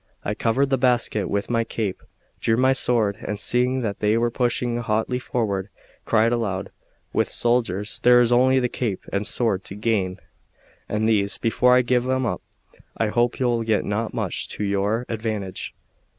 [0.25, 2.01] I covered the basket with my cape,
[2.39, 5.69] drew my sword, and seeing that they were pushing hotly forward,
[6.05, 6.71] cried aloud:
[7.13, 10.17] "With soldiers there is only the cape and sword to gain;
[10.89, 12.41] and these, before I give them up,
[12.97, 15.75] I hope you'll get not much to your advantage."